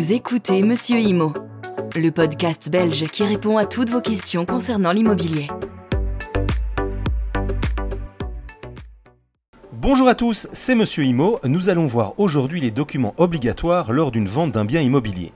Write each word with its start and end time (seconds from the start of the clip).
Vous 0.00 0.14
écoutez 0.14 0.62
Monsieur 0.62 0.98
Imo, 0.98 1.34
le 1.94 2.08
podcast 2.10 2.70
belge 2.70 3.04
qui 3.08 3.22
répond 3.22 3.58
à 3.58 3.66
toutes 3.66 3.90
vos 3.90 4.00
questions 4.00 4.46
concernant 4.46 4.92
l'immobilier. 4.92 5.48
Bonjour 9.74 10.08
à 10.08 10.14
tous, 10.14 10.48
c'est 10.54 10.74
Monsieur 10.74 11.04
Imo. 11.04 11.38
Nous 11.44 11.68
allons 11.68 11.84
voir 11.84 12.18
aujourd'hui 12.18 12.62
les 12.62 12.70
documents 12.70 13.12
obligatoires 13.18 13.92
lors 13.92 14.10
d'une 14.10 14.26
vente 14.26 14.52
d'un 14.52 14.64
bien 14.64 14.80
immobilier. 14.80 15.34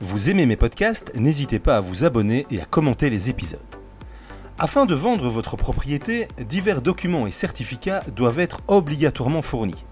Vous 0.00 0.28
aimez 0.28 0.44
mes 0.44 0.56
podcasts 0.56 1.12
N'hésitez 1.14 1.60
pas 1.60 1.76
à 1.76 1.80
vous 1.80 2.04
abonner 2.04 2.48
et 2.50 2.60
à 2.60 2.64
commenter 2.64 3.10
les 3.10 3.30
épisodes. 3.30 3.60
Afin 4.58 4.86
de 4.86 4.94
vendre 4.96 5.28
votre 5.28 5.56
propriété, 5.56 6.26
divers 6.48 6.82
documents 6.82 7.28
et 7.28 7.30
certificats 7.30 8.02
doivent 8.16 8.40
être 8.40 8.58
obligatoirement 8.66 9.42
fournis. 9.42 9.84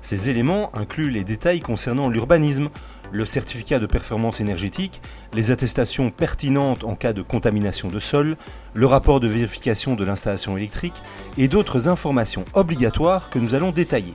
Ces 0.00 0.30
éléments 0.30 0.74
incluent 0.74 1.10
les 1.10 1.24
détails 1.24 1.60
concernant 1.60 2.08
l'urbanisme, 2.08 2.70
le 3.12 3.24
certificat 3.24 3.78
de 3.78 3.86
performance 3.86 4.40
énergétique, 4.40 5.02
les 5.32 5.50
attestations 5.50 6.10
pertinentes 6.10 6.84
en 6.84 6.94
cas 6.94 7.12
de 7.12 7.22
contamination 7.22 7.88
de 7.88 8.00
sol, 8.00 8.36
le 8.74 8.86
rapport 8.86 9.20
de 9.20 9.28
vérification 9.28 9.94
de 9.94 10.04
l'installation 10.04 10.56
électrique 10.56 11.02
et 11.36 11.48
d'autres 11.48 11.88
informations 11.88 12.44
obligatoires 12.54 13.30
que 13.30 13.38
nous 13.38 13.54
allons 13.54 13.72
détailler. 13.72 14.14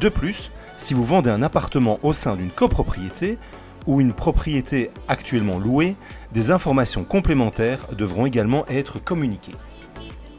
De 0.00 0.08
plus, 0.08 0.50
si 0.76 0.94
vous 0.94 1.04
vendez 1.04 1.30
un 1.30 1.42
appartement 1.42 1.98
au 2.02 2.12
sein 2.12 2.36
d'une 2.36 2.50
copropriété 2.50 3.38
ou 3.86 4.00
une 4.00 4.12
propriété 4.12 4.90
actuellement 5.08 5.58
louée, 5.58 5.96
des 6.32 6.50
informations 6.50 7.04
complémentaires 7.04 7.86
devront 7.92 8.26
également 8.26 8.66
être 8.66 8.98
communiquées. 8.98 9.54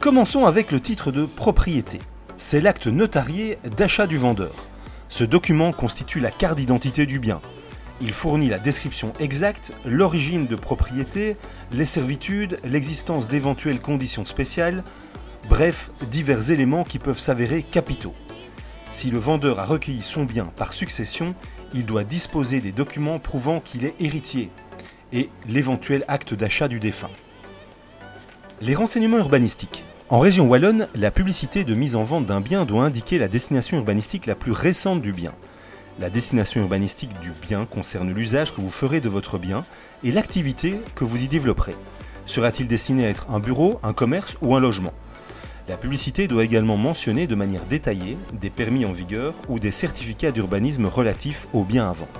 Commençons 0.00 0.44
avec 0.44 0.70
le 0.70 0.80
titre 0.80 1.10
de 1.10 1.24
propriété 1.24 1.98
c'est 2.38 2.60
l'acte 2.60 2.86
notarié 2.86 3.58
d'achat 3.76 4.06
du 4.06 4.16
vendeur. 4.16 4.54
Ce 5.08 5.24
document 5.24 5.72
constitue 5.72 6.20
la 6.20 6.30
carte 6.30 6.56
d'identité 6.56 7.04
du 7.04 7.18
bien. 7.18 7.40
Il 8.00 8.12
fournit 8.12 8.48
la 8.48 8.58
description 8.58 9.12
exacte, 9.18 9.72
l'origine 9.84 10.46
de 10.46 10.54
propriété, 10.54 11.36
les 11.72 11.84
servitudes, 11.84 12.58
l'existence 12.64 13.28
d'éventuelles 13.28 13.80
conditions 13.80 14.24
spéciales, 14.24 14.84
bref, 15.48 15.90
divers 16.08 16.50
éléments 16.50 16.84
qui 16.84 17.00
peuvent 17.00 17.18
s'avérer 17.18 17.62
capitaux. 17.62 18.14
Si 18.90 19.10
le 19.10 19.18
vendeur 19.18 19.58
a 19.58 19.64
recueilli 19.64 20.02
son 20.02 20.24
bien 20.24 20.46
par 20.56 20.72
succession, 20.72 21.34
il 21.74 21.84
doit 21.84 22.04
disposer 22.04 22.60
des 22.60 22.72
documents 22.72 23.18
prouvant 23.18 23.60
qu'il 23.60 23.84
est 23.84 23.94
héritier 24.00 24.50
et 25.12 25.28
l'éventuel 25.48 26.04
acte 26.08 26.34
d'achat 26.34 26.68
du 26.68 26.78
défunt. 26.78 27.10
Les 28.60 28.74
renseignements 28.74 29.18
urbanistiques. 29.18 29.84
En 30.08 30.20
région 30.20 30.48
wallonne, 30.48 30.88
la 30.94 31.10
publicité 31.10 31.64
de 31.64 31.74
mise 31.74 31.94
en 31.94 32.04
vente 32.04 32.26
d'un 32.26 32.40
bien 32.40 32.64
doit 32.64 32.84
indiquer 32.84 33.18
la 33.18 33.28
destination 33.28 33.76
urbanistique 33.76 34.26
la 34.26 34.34
plus 34.34 34.52
récente 34.52 35.02
du 35.02 35.12
bien. 35.12 35.34
La 36.00 36.10
destination 36.10 36.60
urbanistique 36.60 37.18
du 37.20 37.32
bien 37.42 37.66
concerne 37.66 38.12
l'usage 38.12 38.54
que 38.54 38.60
vous 38.60 38.70
ferez 38.70 39.00
de 39.00 39.08
votre 39.08 39.36
bien 39.36 39.64
et 40.04 40.12
l'activité 40.12 40.76
que 40.94 41.02
vous 41.02 41.24
y 41.24 41.26
développerez. 41.26 41.74
Sera-t-il 42.24 42.68
destiné 42.68 43.04
à 43.04 43.08
être 43.08 43.26
un 43.30 43.40
bureau, 43.40 43.80
un 43.82 43.92
commerce 43.92 44.36
ou 44.40 44.54
un 44.54 44.60
logement? 44.60 44.92
La 45.68 45.76
publicité 45.76 46.28
doit 46.28 46.44
également 46.44 46.76
mentionner 46.76 47.26
de 47.26 47.34
manière 47.34 47.64
détaillée 47.64 48.16
des 48.32 48.48
permis 48.48 48.86
en 48.86 48.92
vigueur 48.92 49.34
ou 49.48 49.58
des 49.58 49.72
certificats 49.72 50.30
d'urbanisme 50.30 50.86
relatifs 50.86 51.48
aux 51.52 51.64
biens 51.64 51.90
à 51.90 51.92
vendre. 51.92 52.12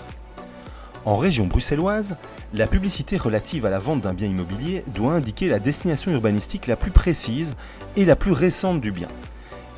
En 1.05 1.17
région 1.17 1.47
bruxelloise, 1.47 2.17
la 2.55 2.67
publicité 2.67 3.17
relative 3.17 3.65
à 3.65 3.71
la 3.71 3.79
vente 3.79 4.01
d'un 4.01 4.13
bien 4.13 4.27
immobilier 4.27 4.83
doit 4.93 5.13
indiquer 5.13 5.49
la 5.49 5.61
destination 5.61 6.11
urbanistique 6.11 6.67
la 6.67 6.75
plus 6.75 6.91
précise 6.91 7.57
et 7.97 8.05
la 8.05 8.17
plus 8.17 8.33
récente 8.33 8.81
du 8.81 8.91
bien. 8.91 9.09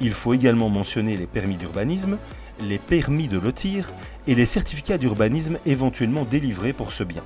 Il 0.00 0.14
faut 0.14 0.32
également 0.32 0.70
mentionner 0.70 1.18
les 1.18 1.26
permis 1.26 1.56
d'urbanisme, 1.56 2.16
les 2.62 2.78
permis 2.78 3.28
de 3.28 3.38
lotir 3.38 3.92
et 4.26 4.34
les 4.34 4.46
certificats 4.46 4.98
d'urbanisme 4.98 5.58
éventuellement 5.66 6.24
délivrés 6.24 6.72
pour 6.72 6.92
ce 6.92 7.04
bien. 7.04 7.22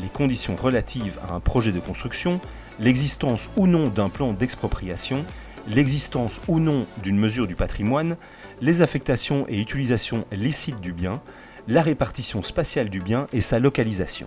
Les 0.00 0.08
conditions 0.08 0.56
relatives 0.56 1.18
à 1.28 1.34
un 1.34 1.40
projet 1.40 1.72
de 1.72 1.80
construction, 1.80 2.40
l'existence 2.80 3.50
ou 3.56 3.66
non 3.66 3.88
d'un 3.88 4.08
plan 4.08 4.32
d'expropriation, 4.32 5.24
l'existence 5.68 6.40
ou 6.48 6.60
non 6.60 6.86
d'une 7.02 7.18
mesure 7.18 7.46
du 7.46 7.54
patrimoine, 7.54 8.16
les 8.60 8.82
affectations 8.82 9.44
et 9.48 9.60
utilisations 9.60 10.24
licites 10.32 10.80
du 10.80 10.92
bien, 10.92 11.20
la 11.68 11.82
répartition 11.82 12.42
spatiale 12.42 12.88
du 12.88 13.00
bien 13.00 13.26
et 13.32 13.40
sa 13.40 13.58
localisation, 13.58 14.26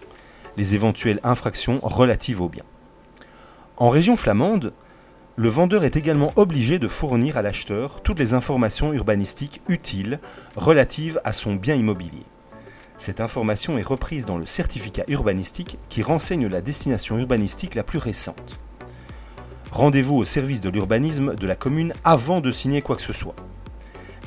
les 0.58 0.76
éventuelles 0.76 1.20
infractions 1.24 1.80
relatives 1.82 2.42
au 2.42 2.50
bien. 2.50 2.64
En 3.78 3.90
région 3.90 4.16
flamande, 4.16 4.72
le 5.38 5.50
vendeur 5.50 5.84
est 5.84 5.98
également 5.98 6.32
obligé 6.38 6.80
de 6.80 6.88
fournir 6.88 7.36
à 7.36 7.42
l'acheteur 7.42 8.02
toutes 8.02 8.20
les 8.20 8.34
informations 8.34 8.94
urbanistiques 8.94 9.60
utiles 9.68 10.20
relatives 10.56 11.20
à 11.26 11.34
son 11.34 11.56
bien 11.56 11.76
immobilier. 11.76 12.24
Cette 12.98 13.20
information 13.20 13.78
est 13.78 13.86
reprise 13.86 14.26
dans 14.26 14.38
le 14.38 14.46
certificat 14.46 15.04
urbanistique 15.10 15.78
qui 15.90 16.02
renseigne 16.02 16.48
la 16.48 16.62
destination 16.62 17.18
urbanistique 17.18 17.76
la 17.76 17.84
plus 17.84 18.00
récente. 18.00 18.58
Rendez-vous 19.72 20.16
au 20.16 20.24
service 20.24 20.62
de 20.62 20.70
l'urbanisme 20.70 21.36
de 21.36 21.48
la 21.48 21.58
commune 21.58 21.92
avant 22.06 22.40
de 22.40 22.52
signer 22.52 22.82
quoi 22.82 22.96
que 22.96 23.02
ce 23.02 23.12
soit. 23.12 23.36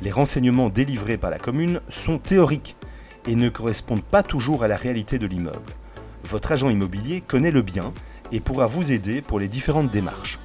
Les 0.03 0.11
renseignements 0.11 0.69
délivrés 0.69 1.17
par 1.17 1.31
la 1.31 1.39
commune 1.39 1.81
sont 1.89 2.19
théoriques 2.19 2.77
et 3.27 3.35
ne 3.35 3.49
correspondent 3.49 4.05
pas 4.05 4.23
toujours 4.23 4.63
à 4.63 4.69
la 4.69 4.77
réalité 4.77 5.19
de 5.19 5.27
l'immeuble. 5.27 5.73
Votre 6.25 6.53
agent 6.53 6.69
immobilier 6.69 7.23
connaît 7.23 7.51
le 7.51 7.63
bien 7.63 7.95
et 8.31 8.41
pourra 8.41 8.67
vous 8.67 8.93
aider 8.93 9.23
pour 9.23 9.41
les 9.41 9.49
différentes 9.49 9.91
démarches. 9.91 10.39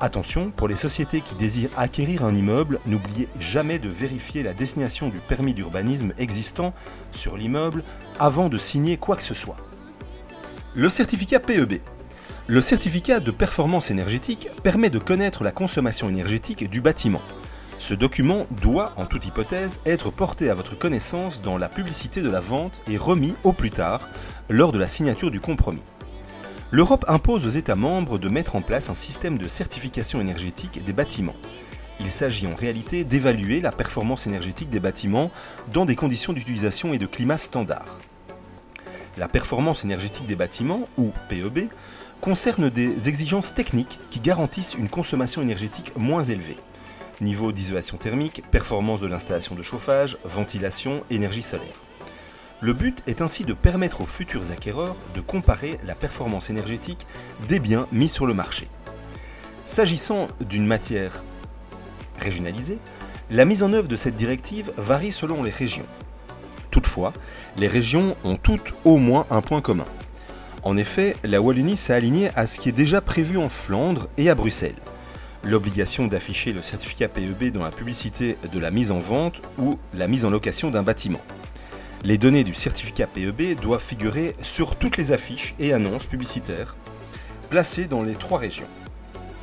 Attention, 0.00 0.52
pour 0.52 0.68
les 0.68 0.76
sociétés 0.76 1.20
qui 1.20 1.34
désirent 1.34 1.70
acquérir 1.76 2.24
un 2.24 2.32
immeuble, 2.32 2.78
n'oubliez 2.86 3.28
jamais 3.40 3.80
de 3.80 3.88
vérifier 3.88 4.44
la 4.44 4.54
destination 4.54 5.08
du 5.08 5.18
permis 5.18 5.54
d'urbanisme 5.54 6.12
existant 6.18 6.72
sur 7.10 7.36
l'immeuble 7.36 7.82
avant 8.20 8.48
de 8.48 8.58
signer 8.58 8.96
quoi 8.96 9.16
que 9.16 9.24
ce 9.24 9.34
soit. 9.34 9.56
Le 10.76 10.88
certificat 10.88 11.40
PEB. 11.40 11.80
Le 12.46 12.60
certificat 12.60 13.18
de 13.18 13.32
performance 13.32 13.90
énergétique 13.90 14.48
permet 14.62 14.88
de 14.88 15.00
connaître 15.00 15.42
la 15.42 15.50
consommation 15.50 16.08
énergétique 16.08 16.70
du 16.70 16.80
bâtiment. 16.80 17.22
Ce 17.78 17.92
document 17.94 18.46
doit, 18.62 18.92
en 18.96 19.04
toute 19.04 19.26
hypothèse, 19.26 19.80
être 19.84 20.10
porté 20.10 20.48
à 20.48 20.54
votre 20.54 20.78
connaissance 20.78 21.42
dans 21.42 21.58
la 21.58 21.68
publicité 21.68 22.22
de 22.22 22.30
la 22.30 22.40
vente 22.40 22.82
et 22.88 22.96
remis 22.96 23.34
au 23.42 23.52
plus 23.52 23.70
tard, 23.70 24.08
lors 24.48 24.70
de 24.70 24.78
la 24.78 24.86
signature 24.86 25.32
du 25.32 25.40
compromis. 25.40 25.82
L'Europe 26.70 27.04
impose 27.08 27.46
aux 27.46 27.50
États 27.50 27.76
membres 27.76 28.18
de 28.18 28.28
mettre 28.28 28.54
en 28.54 28.60
place 28.60 28.90
un 28.90 28.94
système 28.94 29.38
de 29.38 29.48
certification 29.48 30.20
énergétique 30.20 30.84
des 30.84 30.92
bâtiments. 30.92 31.36
Il 32.00 32.10
s'agit 32.10 32.46
en 32.46 32.54
réalité 32.54 33.04
d'évaluer 33.04 33.60
la 33.60 33.72
performance 33.72 34.26
énergétique 34.26 34.70
des 34.70 34.78
bâtiments 34.78 35.30
dans 35.72 35.86
des 35.86 35.96
conditions 35.96 36.32
d'utilisation 36.32 36.92
et 36.92 36.98
de 36.98 37.06
climat 37.06 37.38
standard. 37.38 37.98
La 39.16 39.28
performance 39.28 39.84
énergétique 39.84 40.26
des 40.26 40.36
bâtiments, 40.36 40.82
ou 40.96 41.10
PEB, 41.28 41.68
concerne 42.20 42.68
des 42.68 43.08
exigences 43.08 43.54
techniques 43.54 43.98
qui 44.10 44.20
garantissent 44.20 44.74
une 44.74 44.88
consommation 44.88 45.42
énergétique 45.42 45.92
moins 45.96 46.22
élevée 46.22 46.58
niveau 47.20 47.52
d'isolation 47.52 47.96
thermique, 47.96 48.42
performance 48.50 49.00
de 49.00 49.06
l'installation 49.06 49.54
de 49.54 49.62
chauffage, 49.62 50.18
ventilation, 50.24 51.02
énergie 51.10 51.42
solaire. 51.42 51.87
Le 52.60 52.72
but 52.72 53.02
est 53.06 53.22
ainsi 53.22 53.44
de 53.44 53.52
permettre 53.52 54.00
aux 54.00 54.06
futurs 54.06 54.50
acquéreurs 54.50 54.96
de 55.14 55.20
comparer 55.20 55.78
la 55.86 55.94
performance 55.94 56.50
énergétique 56.50 57.06
des 57.48 57.60
biens 57.60 57.86
mis 57.92 58.08
sur 58.08 58.26
le 58.26 58.34
marché. 58.34 58.68
S'agissant 59.64 60.26
d'une 60.40 60.66
matière 60.66 61.22
régionalisée, 62.18 62.78
la 63.30 63.44
mise 63.44 63.62
en 63.62 63.72
œuvre 63.72 63.86
de 63.86 63.94
cette 63.94 64.16
directive 64.16 64.72
varie 64.76 65.12
selon 65.12 65.42
les 65.42 65.50
régions. 65.50 65.86
Toutefois, 66.70 67.12
les 67.56 67.68
régions 67.68 68.16
ont 68.24 68.36
toutes 68.36 68.74
au 68.84 68.96
moins 68.96 69.26
un 69.30 69.40
point 69.40 69.60
commun. 69.60 69.86
En 70.64 70.76
effet, 70.76 71.14
la 71.22 71.40
Wallonie 71.40 71.76
s'est 71.76 71.92
alignée 71.92 72.30
à 72.34 72.46
ce 72.46 72.58
qui 72.58 72.70
est 72.70 72.72
déjà 72.72 73.00
prévu 73.00 73.38
en 73.38 73.48
Flandre 73.48 74.08
et 74.16 74.30
à 74.30 74.34
Bruxelles 74.34 74.74
l'obligation 75.44 76.06
d'afficher 76.08 76.52
le 76.52 76.62
certificat 76.62 77.08
PEB 77.08 77.52
dans 77.52 77.62
la 77.62 77.70
publicité 77.70 78.36
de 78.52 78.58
la 78.58 78.70
mise 78.70 78.90
en 78.90 78.98
vente 78.98 79.40
ou 79.58 79.78
la 79.94 80.08
mise 80.08 80.24
en 80.24 80.30
location 80.30 80.70
d'un 80.70 80.82
bâtiment. 80.82 81.20
Les 82.04 82.16
données 82.16 82.44
du 82.44 82.54
certificat 82.54 83.08
PEB 83.08 83.58
doivent 83.60 83.82
figurer 83.82 84.36
sur 84.40 84.76
toutes 84.76 84.96
les 84.96 85.10
affiches 85.10 85.56
et 85.58 85.72
annonces 85.72 86.06
publicitaires 86.06 86.76
placées 87.50 87.86
dans 87.86 88.02
les 88.02 88.14
trois 88.14 88.38
régions. 88.38 88.68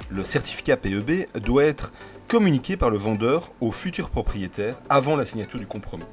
Le 0.10 0.24
certificat 0.24 0.78
PEB 0.78 1.26
doit 1.42 1.66
être 1.66 1.92
communiqué 2.30 2.78
par 2.78 2.90
le 2.90 2.98
vendeur 2.98 3.52
au 3.60 3.74
futur 3.74 4.10
propriétaire 4.10 4.78
avant 4.88 5.18
la 5.18 5.26
signature 5.26 5.60
du 5.60 5.68
compromis. 5.68 6.06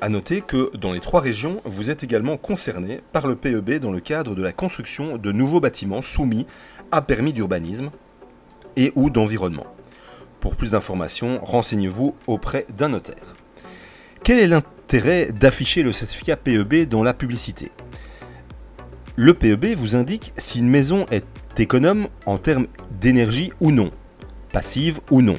A 0.00 0.08
noter 0.08 0.40
que 0.40 0.76
dans 0.76 0.92
les 0.92 1.00
trois 1.00 1.20
régions, 1.20 1.60
vous 1.64 1.88
êtes 1.88 2.02
également 2.02 2.36
concerné 2.36 3.02
par 3.12 3.28
le 3.28 3.36
PEB 3.36 3.78
dans 3.78 3.92
le 3.92 4.00
cadre 4.00 4.34
de 4.34 4.42
la 4.42 4.52
construction 4.52 5.16
de 5.16 5.30
nouveaux 5.30 5.60
bâtiments 5.60 6.02
soumis 6.02 6.46
à 6.90 7.02
permis 7.02 7.32
d'urbanisme 7.32 7.90
et 8.74 8.92
ou 8.96 9.10
d'environnement. 9.10 9.66
Pour 10.40 10.56
plus 10.56 10.72
d'informations, 10.72 11.38
renseignez-vous 11.42 12.16
auprès 12.26 12.66
d'un 12.76 12.88
notaire. 12.88 13.35
Quel 14.26 14.40
est 14.40 14.48
l'intérêt 14.48 15.30
d'afficher 15.30 15.84
le 15.84 15.92
certificat 15.92 16.36
PEB 16.36 16.88
dans 16.88 17.04
la 17.04 17.14
publicité? 17.14 17.70
Le 19.14 19.34
PEB 19.34 19.76
vous 19.76 19.94
indique 19.94 20.32
si 20.36 20.58
une 20.58 20.68
maison 20.68 21.06
est 21.12 21.24
économe 21.60 22.08
en 22.26 22.36
termes 22.36 22.66
d'énergie 22.90 23.52
ou 23.60 23.70
non, 23.70 23.92
passive 24.50 24.98
ou 25.12 25.22
non. 25.22 25.36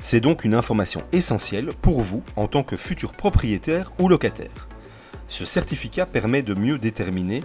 C'est 0.00 0.22
donc 0.22 0.46
une 0.46 0.54
information 0.54 1.02
essentielle 1.12 1.72
pour 1.82 2.00
vous 2.00 2.22
en 2.36 2.46
tant 2.46 2.62
que 2.62 2.78
futur 2.78 3.12
propriétaire 3.12 3.92
ou 3.98 4.08
locataire. 4.08 4.66
Ce 5.28 5.44
certificat 5.44 6.06
permet 6.06 6.40
de 6.40 6.54
mieux 6.54 6.78
déterminer 6.78 7.42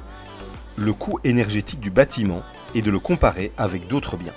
le 0.78 0.94
coût 0.94 1.20
énergétique 1.26 1.82
du 1.82 1.90
bâtiment 1.90 2.44
et 2.76 2.82
de 2.82 2.92
le 2.92 3.00
comparer 3.00 3.52
avec 3.58 3.90
d'autres 3.90 4.16
biens. 4.16 4.32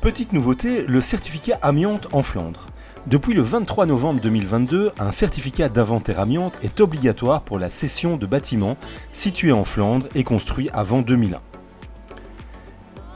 Petite 0.00 0.32
nouveauté, 0.32 0.86
le 0.86 1.00
certificat 1.00 1.58
amiante 1.62 2.06
en 2.12 2.22
Flandre. 2.22 2.66
Depuis 3.06 3.32
le 3.32 3.42
23 3.42 3.86
novembre 3.86 4.20
2022, 4.20 4.92
un 4.98 5.10
certificat 5.10 5.68
d'inventaire 5.68 6.20
amiante 6.20 6.58
est 6.62 6.80
obligatoire 6.80 7.42
pour 7.42 7.58
la 7.58 7.70
cession 7.70 8.16
de 8.16 8.26
bâtiments 8.26 8.76
situés 9.12 9.52
en 9.52 9.64
Flandre 9.64 10.06
et 10.14 10.24
construits 10.24 10.68
avant 10.72 11.00
2001. 11.00 11.40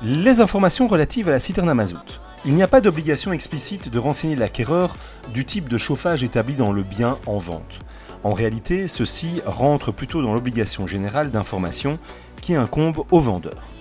Les 0.02 0.40
informations 0.40 0.88
relatives 0.88 1.29
à 1.29 1.32
la 1.32 1.40
citerne 1.40 1.69
à 1.69 1.75
mazout. 1.75 2.20
Il 2.44 2.55
n'y 2.55 2.62
a 2.62 2.69
pas 2.69 2.81
d'obligation 2.81 3.32
explicite 3.32 3.88
de 3.88 3.99
renseigner 3.99 4.34
l'acquéreur 4.34 4.96
du 5.32 5.44
type 5.44 5.69
de 5.69 5.79
chauffage 5.79 6.25
établi 6.25 6.55
dans 6.55 6.73
le 6.73 6.82
bien 6.82 7.19
en 7.26 7.38
vente. 7.38 7.79
En 8.25 8.32
réalité, 8.32 8.88
ceci 8.88 9.43
rentre 9.44 9.93
plutôt 9.93 10.23
dans 10.23 10.32
l'obligation 10.32 10.87
générale 10.87 11.31
d'information 11.31 11.99
qui 12.40 12.55
incombe 12.55 13.05
au 13.11 13.20
vendeur. 13.20 13.73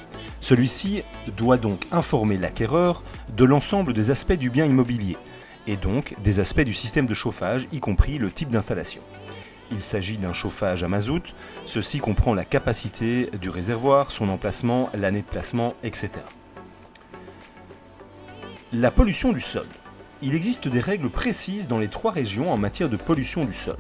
Celui-ci 0.42 1.04
doit 1.38 1.58
donc 1.58 1.82
informer 1.92 2.38
l'acquéreur 2.38 3.04
de 3.36 3.46
l'ensemble 3.46 3.94
des 3.94 4.10
aspects 4.10 4.34
du 4.34 4.50
bien 4.50 4.66
immobilier, 4.66 5.16
et 5.68 5.78
donc 5.78 6.16
des 6.24 6.40
aspects 6.40 6.62
du 6.62 6.74
système 6.74 7.06
de 7.06 7.14
chauffage, 7.14 7.68
y 7.72 7.80
compris 7.80 8.18
le 8.18 8.32
type 8.32 8.50
d'installation. 8.50 9.02
Il 9.72 9.82
s'agit 9.82 10.18
d'un 10.18 10.34
chauffage 10.34 10.84
à 10.84 10.88
mazout, 10.88 11.34
ceci 11.66 12.00
comprend 12.00 12.34
la 12.34 12.44
capacité 12.44 13.30
du 13.40 13.50
réservoir, 13.50 14.12
son 14.12 14.28
emplacement, 14.30 14.90
l'année 14.94 15.22
de 15.22 15.28
placement, 15.28 15.76
etc. 15.84 16.10
La 18.74 18.92
pollution 18.92 19.32
du 19.32 19.40
sol. 19.40 19.68
Il 20.22 20.36
existe 20.36 20.68
des 20.68 20.80
règles 20.80 21.10
précises 21.10 21.68
dans 21.68 21.80
les 21.80 21.88
trois 21.88 22.12
régions 22.12 22.52
en 22.52 22.58
matière 22.58 22.90
de 22.90 22.98
pollution 22.98 23.46
du 23.46 23.54
sol. 23.54 23.78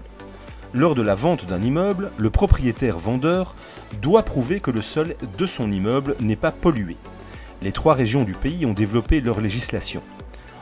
Lors 0.73 0.95
de 0.95 1.01
la 1.01 1.15
vente 1.15 1.45
d'un 1.45 1.61
immeuble, 1.61 2.11
le 2.17 2.29
propriétaire 2.29 2.97
vendeur 2.97 3.55
doit 4.01 4.23
prouver 4.23 4.61
que 4.61 4.71
le 4.71 4.81
sol 4.81 5.15
de 5.37 5.45
son 5.45 5.69
immeuble 5.69 6.15
n'est 6.21 6.37
pas 6.37 6.51
pollué. 6.51 6.95
Les 7.61 7.73
trois 7.73 7.93
régions 7.93 8.23
du 8.23 8.33
pays 8.33 8.65
ont 8.65 8.73
développé 8.73 9.19
leur 9.19 9.41
législation. 9.41 10.01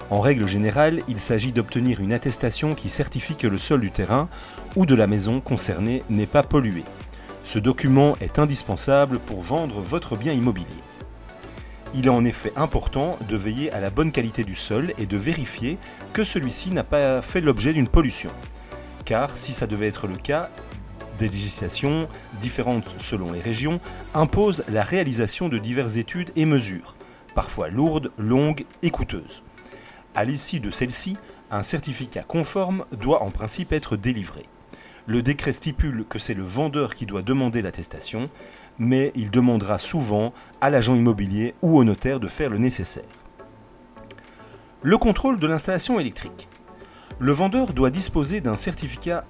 En 0.10 0.22
règle 0.22 0.48
générale, 0.48 1.02
il 1.08 1.20
s'agit 1.20 1.52
d'obtenir 1.52 2.00
une 2.00 2.14
attestation 2.14 2.74
qui 2.74 2.90
certifie 2.90 3.36
que 3.36 3.48
le 3.48 3.60
sol 3.60 3.82
du 3.82 3.92
terrain 3.92 4.28
ou 4.76 4.88
de 4.88 4.96
la 4.96 5.06
maison 5.06 5.40
concernée 5.40 6.04
n'est 6.10 6.26
pas 6.26 6.42
pollué. 6.42 6.84
Ce 7.44 7.60
document 7.60 8.16
est 8.20 8.40
indispensable 8.40 9.20
pour 9.20 9.42
vendre 9.42 9.82
votre 9.82 10.16
bien 10.16 10.34
immobilier. 10.34 10.68
Il 11.94 12.08
est 12.08 12.12
en 12.12 12.26
effet 12.26 12.52
important 12.56 13.18
de 13.28 13.36
veiller 13.36 13.72
à 13.72 13.80
la 13.82 13.92
bonne 13.92 14.12
qualité 14.12 14.44
du 14.44 14.56
sol 14.56 14.94
et 14.98 15.06
de 15.06 15.18
vérifier 15.18 15.78
que 16.12 16.24
celui-ci 16.24 16.72
n'a 16.72 16.84
pas 16.84 17.22
fait 17.22 17.42
l'objet 17.42 17.74
d'une 17.74 17.88
pollution. 17.88 18.32
Car 19.06 19.38
si 19.38 19.54
ça 19.54 19.68
devait 19.68 19.88
être 19.88 20.08
le 20.08 20.18
cas, 20.18 20.50
des 21.20 21.30
législations, 21.30 22.08
différentes 22.40 22.96
selon 23.00 23.32
les 23.32 23.42
régions, 23.42 23.80
imposent 24.16 24.64
la 24.70 24.84
réalisation 24.84 25.50
de 25.50 25.58
diverses 25.60 25.98
études 25.98 26.32
et 26.36 26.46
mesures, 26.46 26.96
parfois 27.36 27.70
lourdes, 27.70 28.12
longues 28.18 28.66
et 28.82 28.90
coûteuses. 28.90 29.44
À 30.20 30.26
l'issue 30.26 30.60
de 30.60 30.70
celle-ci, 30.70 31.16
un 31.50 31.64
certificat 31.64 32.24
conforme 32.24 32.84
doit 32.92 33.24
en 33.24 33.32
principe 33.32 33.72
être 33.72 33.96
délivré. 33.96 34.44
Le 35.06 35.22
décret 35.22 35.54
stipule 35.54 36.04
que 36.04 36.20
c'est 36.20 36.34
le 36.34 36.44
vendeur 36.44 36.94
qui 36.94 37.06
doit 37.06 37.22
demander 37.22 37.62
l'attestation, 37.62 38.26
mais 38.78 39.14
il 39.16 39.32
demandera 39.32 39.78
souvent 39.78 40.34
à 40.60 40.70
l'agent 40.70 40.94
immobilier 40.94 41.56
ou 41.62 41.78
au 41.78 41.86
notaire 41.86 42.20
de 42.20 42.28
faire 42.28 42.50
le 42.50 42.58
nécessaire. 42.58 43.06
Le 44.82 44.98
contrôle 44.98 45.40
de 45.40 45.48
l'installation 45.48 46.02
électrique. 46.02 46.50
Le 47.18 47.32
vendeur 47.32 47.72
doit 47.72 47.90
disposer 47.90 48.42
d'un 48.42 48.58
certificat 48.58 49.24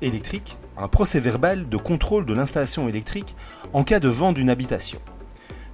électrique, 0.00 0.56
un 0.78 0.88
procès 0.88 1.20
verbal 1.20 1.68
de 1.68 1.76
contrôle 1.76 2.24
de 2.24 2.32
l'installation 2.32 2.88
électrique 2.88 3.36
en 3.74 3.84
cas 3.84 4.00
de 4.00 4.08
vente 4.08 4.36
d'une 4.36 4.48
habitation. 4.48 5.00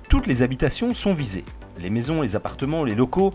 Toutes 0.09 0.27
les 0.27 0.43
habitations 0.43 0.93
sont 0.93 1.15
visées, 1.15 1.45
les 1.81 1.91
maisons, 1.91 2.23
les 2.23 2.37
appartements, 2.37 2.85
les 2.85 2.95
locaux 2.95 3.33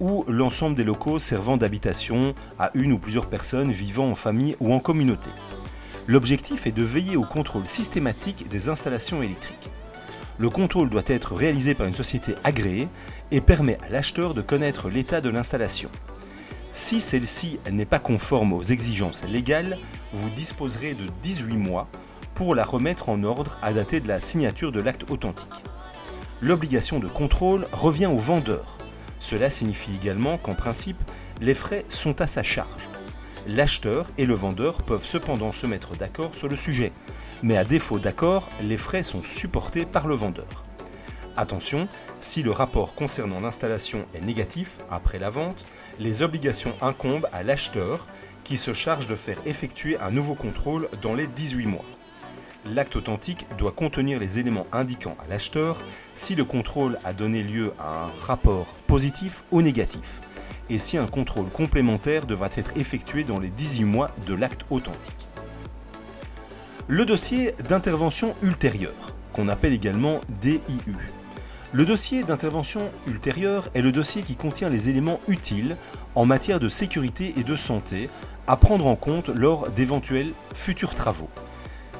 ou 0.00 0.24
l'ensemble 0.28 0.76
des 0.76 0.84
locaux 0.84 1.18
servant 1.18 1.56
d'habitation 1.56 2.34
à 2.58 2.70
une 2.74 2.92
ou 2.92 2.98
plusieurs 2.98 3.28
personnes 3.28 3.70
vivant 3.70 4.10
en 4.10 4.14
famille 4.14 4.56
ou 4.60 4.72
en 4.72 4.80
communauté. 4.80 5.30
L'objectif 6.06 6.66
est 6.66 6.72
de 6.72 6.82
veiller 6.82 7.16
au 7.16 7.24
contrôle 7.24 7.66
systématique 7.66 8.48
des 8.48 8.68
installations 8.68 9.22
électriques. 9.22 9.70
Le 10.38 10.50
contrôle 10.50 10.88
doit 10.88 11.02
être 11.06 11.34
réalisé 11.34 11.74
par 11.74 11.86
une 11.86 11.94
société 11.94 12.34
agréée 12.44 12.88
et 13.32 13.40
permet 13.40 13.78
à 13.84 13.90
l'acheteur 13.90 14.34
de 14.34 14.40
connaître 14.40 14.88
l'état 14.88 15.20
de 15.20 15.28
l'installation. 15.28 15.90
Si 16.70 17.00
celle-ci 17.00 17.58
n'est 17.72 17.84
pas 17.84 17.98
conforme 17.98 18.52
aux 18.52 18.62
exigences 18.62 19.24
légales, 19.24 19.78
vous 20.12 20.30
disposerez 20.30 20.94
de 20.94 21.06
18 21.22 21.56
mois 21.56 21.88
pour 22.34 22.54
la 22.54 22.64
remettre 22.64 23.08
en 23.08 23.24
ordre 23.24 23.58
à 23.62 23.72
dater 23.72 23.98
de 23.98 24.06
la 24.06 24.20
signature 24.20 24.70
de 24.70 24.80
l'acte 24.80 25.10
authentique 25.10 25.64
l'obligation 26.40 26.98
de 27.00 27.08
contrôle 27.08 27.66
revient 27.72 28.06
au 28.06 28.18
vendeur. 28.18 28.78
Cela 29.18 29.50
signifie 29.50 29.96
également 29.96 30.38
qu'en 30.38 30.54
principe, 30.54 31.02
les 31.40 31.54
frais 31.54 31.84
sont 31.88 32.20
à 32.20 32.26
sa 32.26 32.42
charge. 32.42 32.88
L'acheteur 33.46 34.06
et 34.18 34.26
le 34.26 34.34
vendeur 34.34 34.82
peuvent 34.82 35.06
cependant 35.06 35.52
se 35.52 35.66
mettre 35.66 35.96
d'accord 35.96 36.34
sur 36.34 36.48
le 36.48 36.56
sujet, 36.56 36.92
mais 37.42 37.56
à 37.56 37.64
défaut 37.64 37.98
d'accord, 37.98 38.48
les 38.60 38.76
frais 38.76 39.02
sont 39.02 39.22
supportés 39.22 39.86
par 39.86 40.06
le 40.06 40.14
vendeur. 40.14 40.64
Attention, 41.36 41.88
si 42.20 42.42
le 42.42 42.50
rapport 42.50 42.94
concernant 42.94 43.40
l'installation 43.40 44.06
est 44.12 44.24
négatif 44.24 44.78
après 44.90 45.18
la 45.18 45.30
vente, 45.30 45.64
les 45.98 46.22
obligations 46.22 46.74
incombent 46.80 47.28
à 47.32 47.42
l'acheteur 47.42 48.08
qui 48.44 48.56
se 48.56 48.72
charge 48.72 49.06
de 49.06 49.14
faire 49.14 49.38
effectuer 49.46 49.98
un 49.98 50.10
nouveau 50.10 50.34
contrôle 50.34 50.88
dans 51.00 51.14
les 51.14 51.26
18 51.26 51.66
mois 51.66 51.84
l'acte 52.64 52.96
authentique 52.96 53.46
doit 53.56 53.72
contenir 53.72 54.18
les 54.18 54.38
éléments 54.38 54.66
indiquant 54.72 55.16
à 55.24 55.28
l'acheteur 55.28 55.82
si 56.14 56.34
le 56.34 56.44
contrôle 56.44 56.98
a 57.04 57.12
donné 57.12 57.42
lieu 57.42 57.72
à 57.78 58.04
un 58.04 58.10
rapport 58.20 58.66
positif 58.86 59.44
ou 59.50 59.62
négatif, 59.62 60.20
et 60.70 60.78
si 60.78 60.98
un 60.98 61.06
contrôle 61.06 61.48
complémentaire 61.48 62.26
devra 62.26 62.48
être 62.56 62.76
effectué 62.76 63.24
dans 63.24 63.38
les 63.38 63.48
18 63.48 63.84
mois 63.84 64.10
de 64.26 64.34
l'acte 64.34 64.64
authentique. 64.70 65.28
Le 66.86 67.04
dossier 67.04 67.52
d'intervention 67.68 68.34
ultérieure, 68.42 69.14
qu'on 69.32 69.48
appelle 69.48 69.72
également 69.72 70.20
DIU. 70.40 70.96
Le 71.72 71.84
dossier 71.84 72.22
d'intervention 72.22 72.90
ultérieure 73.06 73.68
est 73.74 73.82
le 73.82 73.92
dossier 73.92 74.22
qui 74.22 74.36
contient 74.36 74.70
les 74.70 74.88
éléments 74.88 75.20
utiles 75.28 75.76
en 76.14 76.24
matière 76.24 76.60
de 76.60 76.70
sécurité 76.70 77.34
et 77.36 77.44
de 77.44 77.56
santé 77.56 78.08
à 78.46 78.56
prendre 78.56 78.86
en 78.86 78.96
compte 78.96 79.28
lors 79.28 79.70
d'éventuels 79.70 80.32
futurs 80.54 80.94
travaux. 80.94 81.28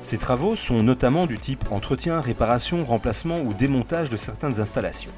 Ces 0.01 0.19
travaux 0.19 0.57
sont 0.57 0.83
notamment 0.83 1.27
du 1.27 1.39
type 1.39 1.71
entretien, 1.71 2.21
réparation, 2.21 2.85
remplacement 2.85 3.41
ou 3.41 3.53
démontage 3.53 4.11
de 4.11 4.17
certaines 4.17 4.61
installations. 4.61 5.11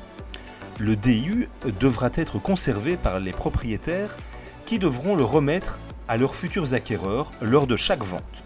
Le 0.78 0.96
DIU 0.96 1.48
devra 1.78 2.10
être 2.14 2.38
conservé 2.38 2.96
par 2.96 3.20
les 3.20 3.32
propriétaires 3.32 4.16
qui 4.64 4.78
devront 4.78 5.14
le 5.14 5.24
remettre 5.24 5.78
à 6.08 6.16
leurs 6.16 6.34
futurs 6.34 6.72
acquéreurs 6.72 7.30
lors 7.42 7.66
de 7.66 7.76
chaque 7.76 8.02
vente. 8.02 8.42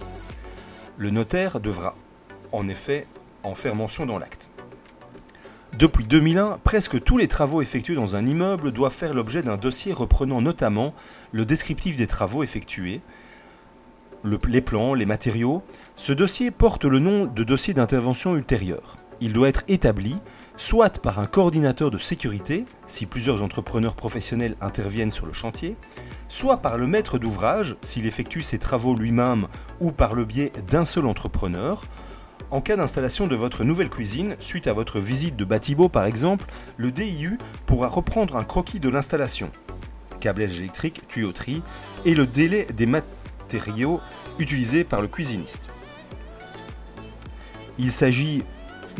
Le 0.98 1.10
notaire 1.10 1.60
devra 1.60 1.94
en 2.50 2.68
effet 2.68 3.06
en 3.42 3.54
faire 3.54 3.74
mention 3.74 4.04
dans 4.04 4.18
l'acte. 4.18 4.48
Depuis 5.78 6.04
2001, 6.04 6.58
presque 6.62 7.02
tous 7.02 7.18
les 7.18 7.26
travaux 7.26 7.60
effectués 7.60 7.96
dans 7.96 8.14
un 8.14 8.26
immeuble 8.26 8.70
doivent 8.70 8.94
faire 8.94 9.12
l'objet 9.12 9.42
d'un 9.42 9.56
dossier 9.56 9.92
reprenant 9.92 10.40
notamment 10.40 10.94
le 11.32 11.44
descriptif 11.44 11.96
des 11.96 12.06
travaux 12.06 12.44
effectués, 12.44 13.00
les 14.24 14.60
plans, 14.60 14.94
les 14.94 15.06
matériaux, 15.06 15.62
ce 15.96 16.12
dossier 16.12 16.50
porte 16.50 16.84
le 16.84 16.98
nom 16.98 17.26
de 17.26 17.44
dossier 17.44 17.74
d'intervention 17.74 18.36
ultérieure. 18.36 18.96
Il 19.20 19.32
doit 19.32 19.48
être 19.48 19.64
établi 19.68 20.16
soit 20.56 21.00
par 21.00 21.18
un 21.18 21.26
coordinateur 21.26 21.90
de 21.90 21.98
sécurité, 21.98 22.64
si 22.86 23.06
plusieurs 23.06 23.42
entrepreneurs 23.42 23.96
professionnels 23.96 24.56
interviennent 24.60 25.10
sur 25.10 25.26
le 25.26 25.32
chantier, 25.32 25.76
soit 26.28 26.58
par 26.58 26.78
le 26.78 26.86
maître 26.86 27.18
d'ouvrage, 27.18 27.76
s'il 27.82 28.06
effectue 28.06 28.42
ses 28.42 28.58
travaux 28.58 28.94
lui-même 28.94 29.48
ou 29.80 29.92
par 29.92 30.14
le 30.14 30.24
biais 30.24 30.52
d'un 30.68 30.84
seul 30.84 31.06
entrepreneur. 31.06 31.82
En 32.50 32.60
cas 32.60 32.76
d'installation 32.76 33.26
de 33.26 33.34
votre 33.34 33.64
nouvelle 33.64 33.90
cuisine, 33.90 34.36
suite 34.38 34.68
à 34.68 34.72
votre 34.72 35.00
visite 35.00 35.36
de 35.36 35.44
Batibo 35.44 35.88
par 35.88 36.06
exemple, 36.06 36.46
le 36.76 36.92
DIU 36.92 37.38
pourra 37.66 37.88
reprendre 37.88 38.36
un 38.36 38.44
croquis 38.44 38.80
de 38.80 38.88
l'installation, 38.88 39.50
câblage 40.20 40.58
électrique, 40.58 41.02
tuyauterie, 41.08 41.62
et 42.04 42.14
le 42.14 42.26
délai 42.26 42.66
des 42.72 42.86
utilisés 44.38 44.84
par 44.84 45.00
le 45.00 45.08
cuisiniste. 45.08 45.70
Il 47.78 47.90
s'agit 47.90 48.44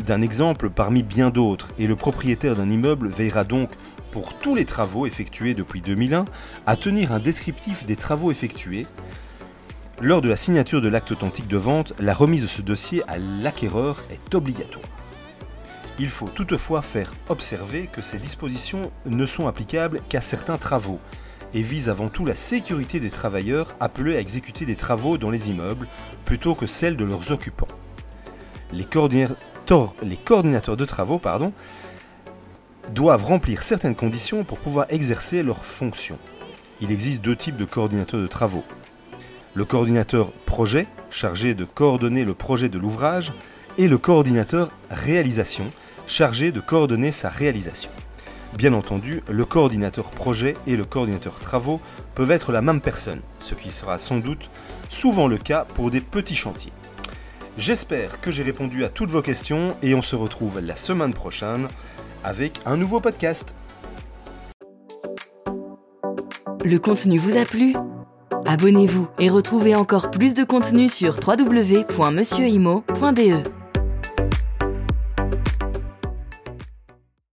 d'un 0.05 0.21
exemple 0.21 0.69
parmi 0.69 1.03
bien 1.03 1.29
d'autres 1.29 1.69
et 1.79 1.87
le 1.87 1.95
propriétaire 1.95 2.55
d'un 2.55 2.69
immeuble 2.69 3.07
veillera 3.07 3.43
donc 3.43 3.69
pour 4.11 4.37
tous 4.37 4.55
les 4.55 4.65
travaux 4.65 5.05
effectués 5.05 5.53
depuis 5.53 5.81
2001 5.81 6.25
à 6.65 6.75
tenir 6.75 7.11
un 7.11 7.19
descriptif 7.19 7.85
des 7.85 7.95
travaux 7.95 8.31
effectués. 8.31 8.85
Lors 10.01 10.21
de 10.21 10.29
la 10.29 10.35
signature 10.35 10.81
de 10.81 10.89
l'acte 10.89 11.11
authentique 11.11 11.47
de 11.47 11.57
vente, 11.57 11.93
la 11.99 12.13
remise 12.13 12.43
de 12.43 12.47
ce 12.47 12.61
dossier 12.61 13.03
à 13.07 13.17
l'acquéreur 13.17 14.03
est 14.09 14.35
obligatoire. 14.35 14.85
Il 15.97 16.09
faut 16.09 16.27
toutefois 16.27 16.81
faire 16.81 17.13
observer 17.29 17.87
que 17.87 18.01
ces 18.01 18.17
dispositions 18.17 18.91
ne 19.05 19.25
sont 19.25 19.47
applicables 19.47 20.01
qu'à 20.09 20.19
certains 20.19 20.57
travaux 20.57 20.99
et 21.55 21.61
vise 21.61 21.87
avant 21.87 22.09
tout 22.09 22.25
la 22.25 22.35
sécurité 22.35 22.99
des 22.99 23.09
travailleurs 23.09 23.75
appelés 23.79 24.17
à 24.17 24.19
exécuter 24.19 24.65
des 24.65 24.75
travaux 24.75 25.17
dans 25.17 25.31
les 25.31 25.49
immeubles 25.49 25.87
plutôt 26.25 26.53
que 26.53 26.67
celle 26.67 26.97
de 26.97 27.05
leurs 27.05 27.31
occupants. 27.31 27.67
Les 28.73 28.83
coordinateurs, 28.83 29.95
de 30.75 30.85
travaux 30.85 31.21
doivent 32.93 33.23
remplir 33.23 33.61
certaines 33.61 33.95
conditions 33.95 34.43
pour 34.43 34.59
pouvoir 34.59 34.87
exercer 34.89 35.43
leurs 35.43 35.63
fonctions. 35.63 36.19
Il 36.81 36.91
existe 36.91 37.21
deux 37.21 37.37
types 37.37 37.55
de 37.55 37.65
coordinateurs 37.65 38.21
de 38.21 38.27
travaux. 38.27 38.65
Le 39.53 39.63
coordinateur 39.63 40.33
projet, 40.45 40.87
chargé 41.09 41.55
de 41.55 41.63
coordonner 41.63 42.25
le 42.25 42.33
projet 42.33 42.67
de 42.67 42.77
l'ouvrage, 42.77 43.31
et 43.77 43.87
le 43.87 43.97
coordinateur 43.97 44.71
réalisation, 44.89 45.67
chargé 46.05 46.51
de 46.51 46.59
coordonner 46.59 47.11
sa 47.11 47.29
réalisation. 47.29 47.91
Bien 48.53 48.73
entendu, 48.73 49.21
le 49.29 49.45
coordinateur 49.45 50.11
projet 50.11 50.55
et 50.65 50.77
le 50.77 50.85
coordinateur 50.85 51.39
travaux 51.39 51.81
peuvent 52.13 52.31
être 52.31 52.51
la 52.51 52.61
même 52.61 52.79
personne, 52.79 53.19
ce 53.39 53.53
qui 53.53 53.71
sera 53.71 53.99
sans 53.99 54.17
doute 54.17 54.49
souvent 54.89 55.27
le 55.27 55.37
cas 55.37 55.65
pour 55.75 55.91
des 55.91 56.01
petits 56.01 56.35
chantiers. 56.35 56.71
J'espère 57.57 58.21
que 58.21 58.31
j'ai 58.31 58.43
répondu 58.43 58.85
à 58.85 58.89
toutes 58.89 59.11
vos 59.11 59.21
questions 59.21 59.75
et 59.81 59.95
on 59.95 60.01
se 60.01 60.15
retrouve 60.15 60.59
la 60.59 60.75
semaine 60.75 61.13
prochaine 61.13 61.67
avec 62.23 62.59
un 62.65 62.77
nouveau 62.77 62.99
podcast. 62.99 63.55
Le 66.63 66.77
contenu 66.79 67.17
vous 67.17 67.37
a 67.37 67.45
plu? 67.45 67.75
Abonnez-vous 68.45 69.07
et 69.19 69.29
retrouvez 69.29 69.75
encore 69.75 70.09
plus 70.11 70.33
de 70.33 70.43
contenu 70.43 70.89
sur 70.89 71.19
www.monsieurimo.be. 71.25 73.54